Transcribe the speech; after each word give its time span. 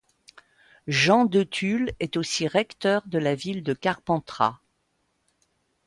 Jean 0.87 1.25
de 1.25 1.43
Tulles 1.43 1.93
est 1.99 2.17
aussi 2.17 2.47
recteur 2.47 3.03
de 3.05 3.19
la 3.19 3.35
ville 3.35 3.61
de 3.61 3.75
Carpentras. 3.75 4.57